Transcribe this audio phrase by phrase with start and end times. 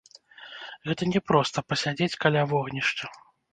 [0.87, 3.15] Гэта не проста пасядзець каля вогнішча.